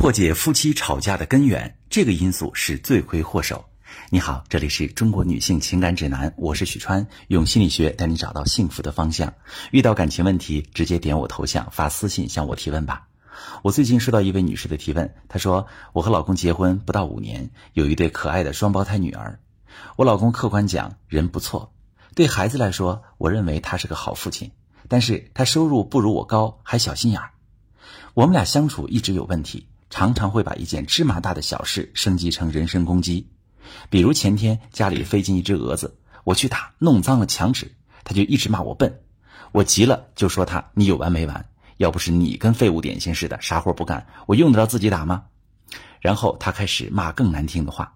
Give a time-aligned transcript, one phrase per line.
[0.00, 3.66] 破解夫妻吵架的根源，这个因素是罪魁祸首。
[4.08, 9.34] 你好，这里是中国女性情感指南，我是许川，用心理学带你找到幸福的方向。
[9.72, 13.08] 遇到感情问题，直接点我头像发私信向我提问吧。
[13.60, 19.38] 我最近收到一位女士的提问，她说我和老公结婚不到五年，有一对可爱的双胞胎女儿。
[19.96, 21.74] 我老公客观讲人不错，
[22.14, 24.50] 对孩子来说，我认为他是个好父亲，
[24.88, 27.32] 但是他收入不如我高，还小心眼儿。
[28.14, 33.28] 我们俩相处一直有问题，常常会把一件芝麻大的小事升级成人身攻击。
[33.90, 37.72] 比如前天家里飞进一只蛾子，我去打，弄脏了墙纸，
[38.04, 39.00] 他就一直骂我笨。
[39.52, 41.46] 我急了就说他你有完没完？
[41.76, 45.24] 要不是你跟废物点心似的，啥活不干，我用得着自己打吗？
[46.00, 47.94] 然后他开始骂更难听的话。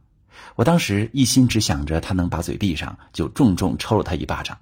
[0.56, 4.58] 我当时一心只想着他能把嘴闭上，就重重抽了他一巴掌。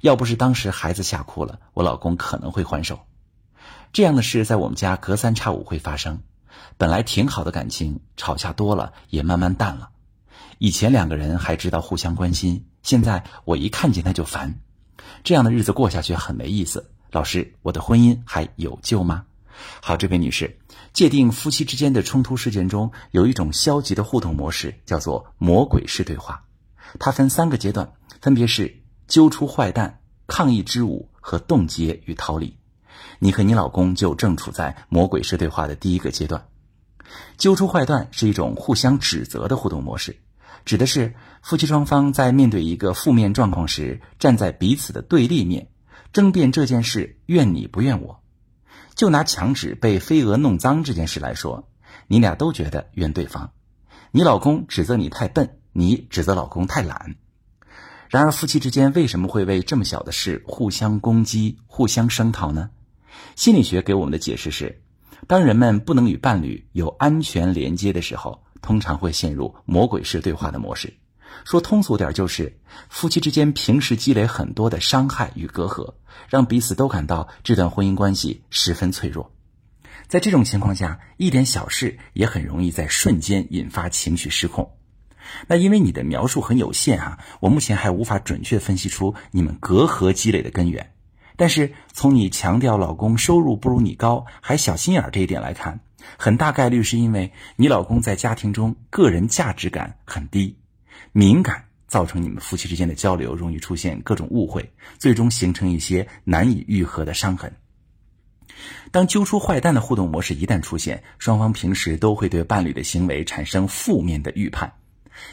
[0.00, 3.00] 要不是当时孩子吓哭了，我老公可能会还手。
[3.92, 6.22] 这样的事在我们家隔三差五会发生。
[6.76, 9.90] 本来挺好的感情，吵架多了也慢慢淡了。
[10.58, 14.58] 以前两个人还知道互相关心，现在我一看见他就烦。
[15.24, 16.90] 这样的日子过下去很没意思。
[17.10, 19.24] 老师，我的婚姻还有救吗？
[19.80, 20.58] 好，这位女士，
[20.92, 26.44] 界定夫妻之间的冲突事件中有一种消极的互动模式，叫做魔鬼式对话。
[27.00, 32.56] 它分三个阶段，分别是揪出坏蛋、抗议之舞和冻结与逃离。
[33.18, 36.46] 你和你老公就正处在魔鬼式对话的第一个阶段。
[37.36, 40.18] 揪出坏蛋是一种互相指责的互动模式，
[40.64, 45.68] 指的是夫妻双方在面对一个负面状况时，站在彼此的对立面，
[46.12, 48.20] 争辩这件事怨你不怨我。
[48.94, 51.68] 就拿墙纸被飞蛾弄脏这件事来说，
[52.08, 53.52] 你俩都觉得怨对方，
[54.10, 57.14] 你老公指责你太笨，你指责老公太懒。
[58.08, 62.70] 然而夫妻之间为什么会为这么小的事互相攻击、互相声讨呢？
[63.36, 64.82] 心理学给我们的解释是，
[65.26, 70.92] 当人们不能与伴侣有安全连接的时候，通常会陷入魔鬼式对话的模式。
[71.44, 72.58] 说通俗点，就是
[72.88, 75.94] 夫妻之间平时积累很多的伤害与隔阂，
[76.28, 79.30] 让彼此都感到这段婚姻关系十分脆弱。
[80.08, 84.74] 在这种情况下，一点小事也很容易在瞬间引发情绪失控。
[85.46, 90.94] 那因为你的描述很有限啊，我目前还无法准确分析出你们隔阂积累的根源。
[91.38, 95.78] 但是从你强调老公收入不如你高，还小心眼这一点来看，
[96.18, 100.56] 很大概率是因为你老公在家庭中个人价值感很低，
[101.12, 107.50] 敏感，造成你们夫妻之间的交流容易出现各种误会，最终形成一些难以愈合的伤痕。
[108.90, 114.72] 当揪出坏蛋的互动模式一旦出现，双方平时都会对伴侣的行为产生负面的预判，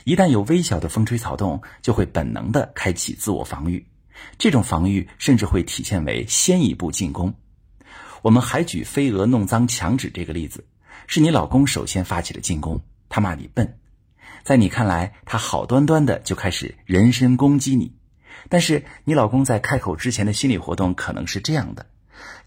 [0.03, 3.83] 一旦有微小的风吹草动，就会本能的开启自我防御。
[4.37, 7.33] 这种防御甚至会体现为先一步进攻。
[8.21, 10.65] 我们还举飞蛾弄脏墙纸这个例子，
[11.07, 13.77] 是你老公首先发起的进攻，他骂你笨，
[14.43, 17.95] 在你看来，他好端端的就开始人身攻击你。
[18.49, 21.85] 但是你老公在开口之前的心理活动可能是这样的：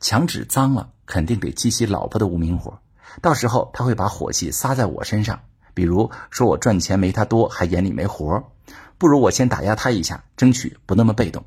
[0.01, 2.81] 墙纸脏了，肯定得激起老婆的无名火，
[3.23, 5.41] 到时候他会把火气撒在我身上，
[5.75, 8.53] 比如说我赚钱没他多，还眼里没活，
[8.99, 11.45] 不如我先打压他一下，争取不那么被动。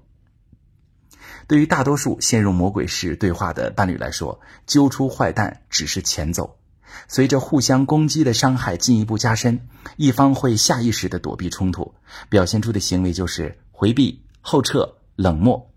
[1.48, 6.58] 对于大多数陷入魔鬼式对话的伴侣来说，揪出坏蛋只是前奏。
[7.08, 11.94] 随着互相攻击的伤害进一步加深，一方会下意识地躲避冲突，
[12.30, 15.70] 表现出的行为就是回避、后撤、冷漠；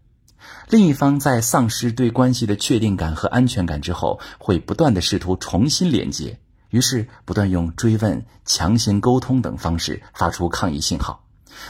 [0.69, 6.39] 另一方在丧失对关系的确定感和安全感之后，会不断地试图重新连接，
[6.71, 11.24] 于是不断用追问、强行沟通等方式发出抗议信号。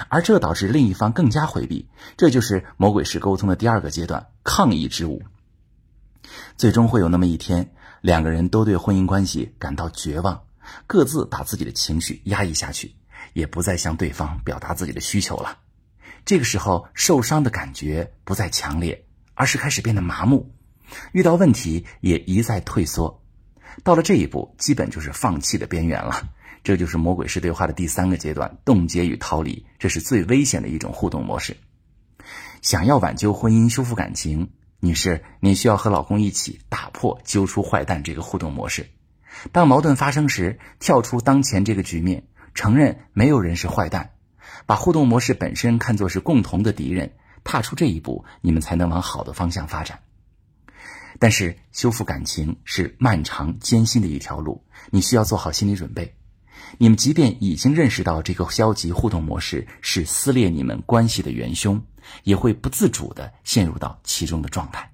[0.09, 5.22] 而这导致另一方更加回避，这就是魔鬼式沟通的第二个阶段——抗议之舞。
[6.56, 10.43] 最终会有那么一天，两个人都对婚姻关系感到绝望，
[10.87, 12.95] 各自把自己的情绪压抑下去，
[13.33, 15.59] 也不再向对方表达自己的需求了。
[16.25, 20.51] 这个时候，受伤的感觉不再强烈，而是开始变得麻木，
[21.12, 23.22] 遇到问题也一再退缩。
[23.83, 26.30] 到了这一步，基本就是放弃的边缘了。
[26.65, 31.57] 这就是魔鬼式对话的第三个阶段——冻结与逃离，这是最危险的一种互动模式。
[32.63, 34.51] 想要挽救婚姻、修复感情，
[34.81, 38.87] 女士，你需要和老公一起打破揪出坏蛋这个互动模式。
[39.53, 42.25] 当矛盾发生时，跳出当前这个局面，
[42.55, 44.13] 承认没有人是坏蛋，
[44.65, 47.13] 把互动模式本身看作是共同的敌人，
[47.45, 50.01] 踏出这一步，你们才能往好的方向发展。
[51.19, 56.15] 但是，修复感情是漫长艰辛的一条路，你需要做好心理准备。
[56.78, 61.81] 你们即便已经认识到这个消极互动模式是撕裂你们关系的元凶，
[62.22, 64.91] 也会不自主的陷入到其中的状态。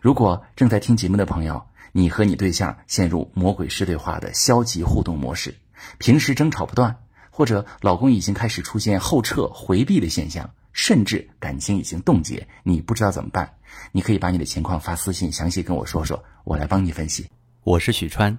[0.00, 5.56] 如果正在听节目的朋友，你和你对象陷入魔鬼式对话的消极互动模式，
[5.98, 6.96] 平时争吵不断，
[7.30, 13.54] 或者老公已经开始出现后撤、回避的现象，甚至感情已经冻结，你不知道怎么办？
[13.92, 17.26] 你可以把你的情况发私信，详细跟我说说，我来帮你分析。
[17.64, 18.38] 我是许川，